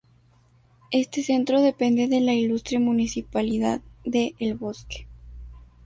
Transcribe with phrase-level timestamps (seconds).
[0.89, 5.05] Este centro depende de la Ilustre Municipalidad de El Bosque.